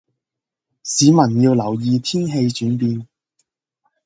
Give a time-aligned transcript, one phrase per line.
[0.83, 3.07] 市民要留意天氣轉變